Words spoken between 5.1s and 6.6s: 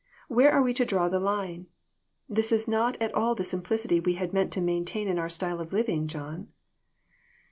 our style of living, John."